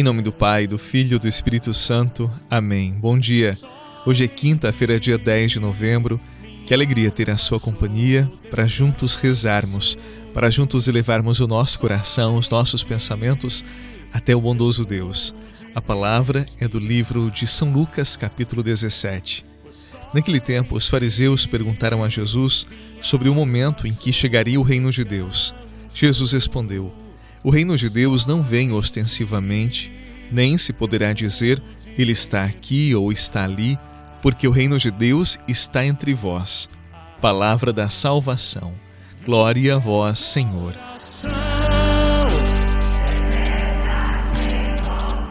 [0.00, 2.30] em nome do Pai, do Filho e do Espírito Santo.
[2.48, 2.94] Amém.
[2.94, 3.54] Bom dia.
[4.06, 6.18] Hoje é quinta-feira, dia 10 de novembro.
[6.66, 9.98] Que alegria ter a sua companhia para juntos rezarmos,
[10.32, 13.62] para juntos elevarmos o nosso coração, os nossos pensamentos
[14.10, 15.34] até o bondoso Deus.
[15.74, 19.44] A palavra é do livro de São Lucas, capítulo 17.
[20.14, 22.66] Naquele tempo, os fariseus perguntaram a Jesus
[23.02, 25.54] sobre o momento em que chegaria o reino de Deus.
[25.92, 26.90] Jesus respondeu:
[27.42, 29.92] o reino de Deus não vem ostensivamente,
[30.30, 31.62] nem se poderá dizer
[31.96, 33.78] ele está aqui ou está ali,
[34.22, 36.68] porque o reino de Deus está entre vós.
[37.20, 38.74] Palavra da salvação.
[39.24, 40.74] Glória a vós, Senhor.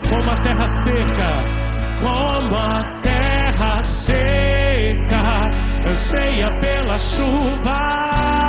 [0.10, 1.44] Como a terra seca,
[2.02, 5.50] como a terra seca,
[5.88, 8.49] anseia pela chuva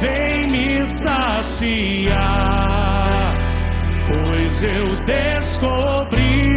[0.00, 2.14] vem me saciar,
[4.08, 6.53] pois eu descobri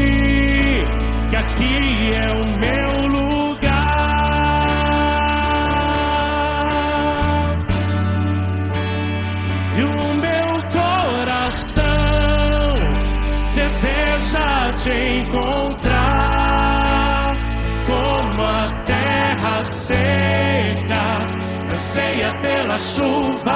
[21.88, 23.56] anseia pela chuva,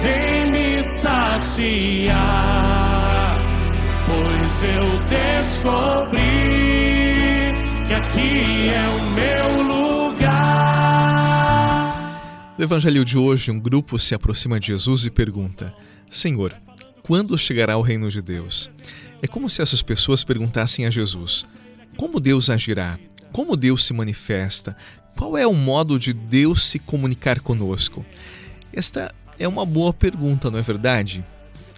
[0.00, 2.16] vem me saciar,
[4.06, 6.20] pois eu descobri
[7.88, 10.30] que aqui é o meu lugar.
[12.56, 15.74] No Evangelho de hoje, um grupo se aproxima de Jesus e pergunta:
[16.08, 16.54] Senhor,
[17.02, 18.70] quando chegará o reino de Deus?
[19.20, 21.44] É como se essas pessoas perguntassem a Jesus:
[21.96, 22.96] Como Deus agirá?
[23.32, 24.76] Como Deus se manifesta?
[25.20, 28.06] Qual é o modo de Deus se comunicar conosco?
[28.72, 31.22] Esta é uma boa pergunta, não é verdade?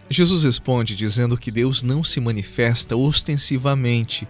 [0.08, 4.28] Jesus responde dizendo que Deus não se manifesta ostensivamente,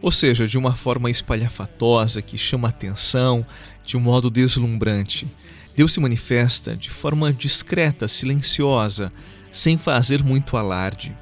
[0.00, 3.44] ou seja, de uma forma espalhafatosa que chama atenção,
[3.84, 5.28] de um modo deslumbrante.
[5.76, 9.12] Deus se manifesta de forma discreta, silenciosa,
[9.52, 11.14] sem fazer muito alarde.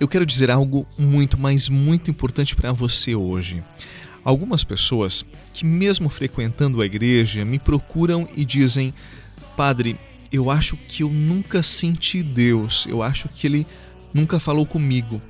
[0.00, 3.62] Eu quero dizer algo muito, mas muito importante para você hoje.
[4.24, 8.94] Algumas pessoas que, mesmo frequentando a igreja, me procuram e dizem:
[9.56, 9.98] Padre,
[10.32, 13.66] eu acho que eu nunca senti Deus, eu acho que Ele
[14.12, 15.20] nunca falou comigo.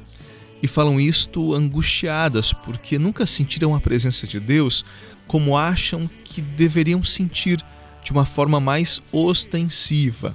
[0.62, 4.84] E falam isto angustiadas porque nunca sentiram a presença de Deus
[5.26, 7.62] como acham que deveriam sentir,
[8.02, 10.34] de uma forma mais ostensiva.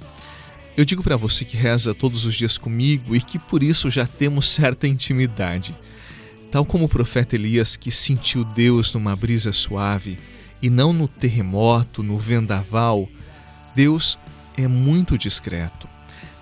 [0.76, 4.06] Eu digo para você que reza todos os dias comigo e que por isso já
[4.06, 5.74] temos certa intimidade.
[6.50, 10.18] Tal como o profeta Elias que sentiu Deus numa brisa suave
[10.60, 13.08] e não no terremoto, no vendaval,
[13.74, 14.18] Deus
[14.56, 15.88] é muito discreto.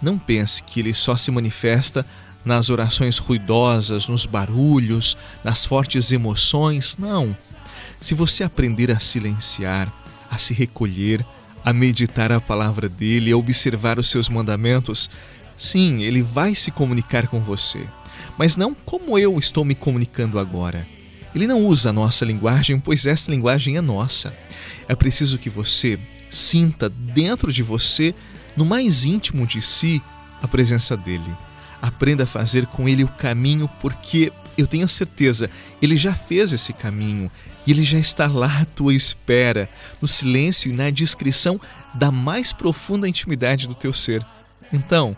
[0.00, 2.06] Não pense que ele só se manifesta
[2.42, 6.96] nas orações ruidosas, nos barulhos, nas fortes emoções.
[6.98, 7.36] Não.
[8.00, 9.92] Se você aprender a silenciar,
[10.30, 11.25] a se recolher,
[11.62, 15.10] a meditar a palavra dele, a observar os seus mandamentos,
[15.54, 17.86] sim, ele vai se comunicar com você
[18.37, 20.87] mas não como eu estou me comunicando agora.
[21.34, 24.34] Ele não usa a nossa linguagem, pois essa linguagem é nossa.
[24.89, 25.99] É preciso que você
[26.31, 28.15] sinta dentro de você,
[28.56, 30.03] no mais íntimo de si,
[30.43, 31.37] a presença dele.
[31.81, 35.49] Aprenda a fazer com ele o caminho, porque eu tenho certeza,
[35.81, 37.31] ele já fez esse caminho
[37.67, 39.69] e ele já está lá à tua espera,
[40.00, 41.61] no silêncio e na descrição
[41.95, 44.27] da mais profunda intimidade do teu ser.
[44.73, 45.17] Então,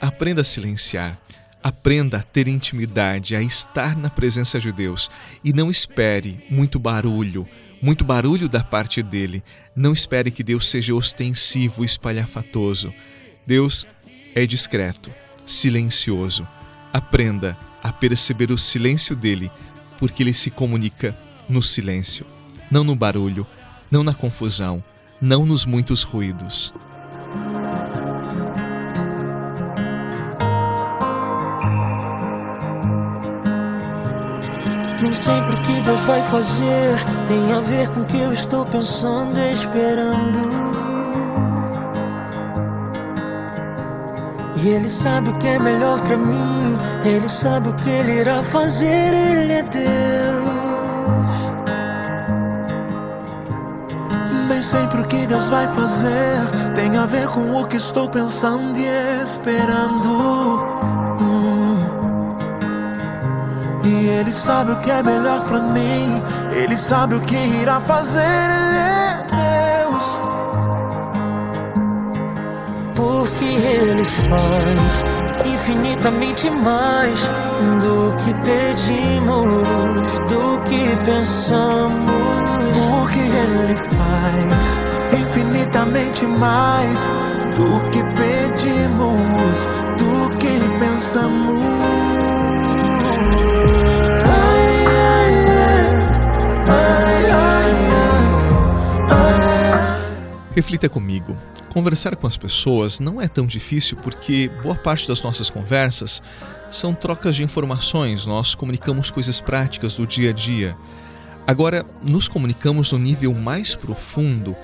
[0.00, 1.18] aprenda a silenciar
[1.62, 5.10] Aprenda a ter intimidade, a estar na presença de Deus
[5.42, 7.48] e não espere muito barulho,
[7.82, 9.42] muito barulho da parte dele.
[9.74, 12.92] Não espere que Deus seja ostensivo, espalhafatoso.
[13.46, 13.86] Deus
[14.34, 15.10] é discreto,
[15.44, 16.46] silencioso.
[16.92, 19.50] Aprenda a perceber o silêncio dele,
[19.98, 21.16] porque ele se comunica
[21.48, 22.26] no silêncio,
[22.70, 23.46] não no barulho,
[23.90, 24.82] não na confusão,
[25.20, 26.72] não nos muitos ruídos.
[35.00, 36.96] Nem sempre o que Deus vai fazer
[37.26, 40.68] tem a ver com o que eu estou pensando e esperando.
[44.56, 46.78] E Ele sabe o que é melhor pra mim.
[47.04, 49.14] Ele sabe o que Ele irá fazer.
[49.14, 50.58] Ele é Deus.
[54.48, 56.38] Nem sempre o que Deus vai fazer
[56.74, 60.57] tem a ver com o que estou pensando e esperando.
[64.28, 66.22] Ele sabe o que é melhor pra mim.
[66.52, 68.20] Ele sabe o que irá fazer.
[68.20, 69.24] Ele é
[69.86, 70.20] Deus.
[72.94, 77.18] Porque Ele faz infinitamente mais
[77.80, 79.66] do que pedimos,
[80.28, 82.12] do que pensamos.
[82.76, 84.78] O que Ele faz
[85.22, 87.08] infinitamente mais
[87.56, 89.66] do que pedimos,
[89.96, 91.67] do que pensamos.
[100.58, 101.38] Reflita comigo.
[101.72, 106.20] Conversar com as pessoas não é tão difícil porque boa parte das nossas conversas
[106.68, 110.76] são trocas de informações, nós comunicamos coisas práticas do dia a dia.
[111.46, 114.56] Agora, nos comunicamos no nível mais profundo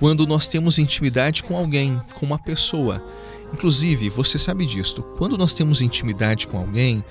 [0.00, 3.00] quando nós temos intimidade com alguém, com uma pessoa.
[3.54, 7.04] Inclusive, você sabe disto, quando nós temos intimidade com alguém,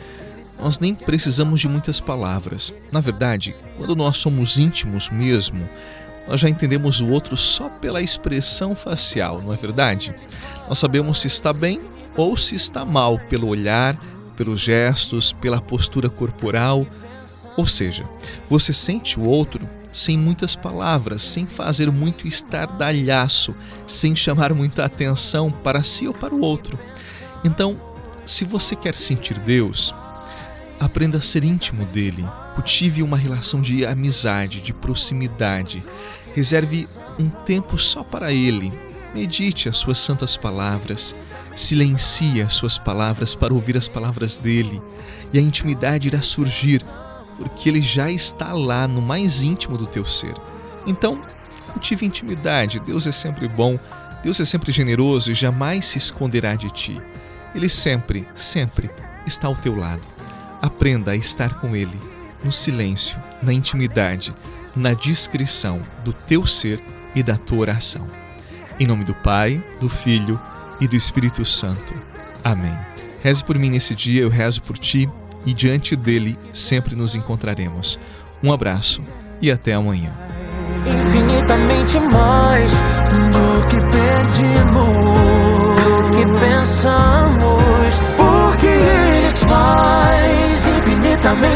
[0.60, 2.74] nós nem precisamos de muitas palavras.
[2.92, 5.70] Na verdade, quando nós somos íntimos mesmo,
[6.28, 10.14] nós já entendemos o outro só pela expressão facial, não é verdade?
[10.68, 11.82] Nós sabemos se está bem
[12.18, 13.98] ou se está mal pelo olhar,
[14.36, 16.86] pelos gestos, pela postura corporal.
[17.58, 18.04] Ou seja,
[18.50, 23.56] você sente o outro sem muitas palavras, sem fazer muito estardalhaço,
[23.88, 26.78] sem chamar muita atenção para si ou para o outro.
[27.46, 27.80] Então,
[28.26, 29.94] se você quer sentir Deus,
[30.80, 35.84] aprenda a ser íntimo dele, cultive uma relação de amizade, de proximidade.
[36.34, 36.88] Reserve
[37.20, 38.72] um tempo só para ele.
[39.14, 41.16] Medite as suas santas palavras,
[41.56, 44.82] silencie as suas palavras para ouvir as palavras dele,
[45.32, 46.84] e a intimidade irá surgir
[47.38, 50.34] porque ele já está lá no mais íntimo do teu ser.
[50.86, 51.20] Então,
[51.74, 52.80] cultive intimidade.
[52.80, 53.80] Deus é sempre bom,
[54.24, 57.00] Deus é sempre generoso e jamais se esconderá de ti.
[57.54, 58.90] Ele sempre, sempre
[59.26, 60.15] está ao teu lado.
[60.66, 61.96] Aprenda a estar com ele,
[62.44, 64.34] no silêncio, na intimidade,
[64.76, 66.82] na discrição do teu ser
[67.14, 68.08] e da tua oração.
[68.80, 70.40] Em nome do Pai, do Filho
[70.82, 71.94] e do Espírito Santo.
[72.44, 72.74] Amém.
[73.22, 75.08] Reze por mim nesse dia, eu rezo por ti
[75.46, 78.00] e diante dele sempre nos encontraremos.
[78.42, 79.04] Um abraço
[79.40, 80.12] e até amanhã.
[80.84, 84.96] Infinitamente mais Do que pedimos,
[85.84, 87.55] do que pensamos.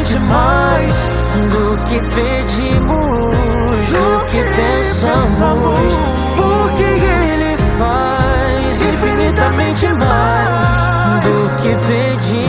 [0.10, 0.94] Infinitamente mais
[1.52, 3.36] do que pedimos,
[3.90, 5.94] do que pensamos,
[6.36, 12.49] porque Ele faz infinitamente mais do que pedimos.